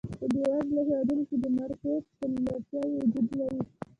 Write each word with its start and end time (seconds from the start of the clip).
په 0.19 0.25
بېوزلو 0.31 0.81
هېوادونو 0.87 1.23
کې 1.29 1.35
د 1.43 1.45
مارکېټ 1.57 2.03
نیمګړتیاوې 2.31 2.95
وجود 3.01 3.27
لري. 3.39 3.59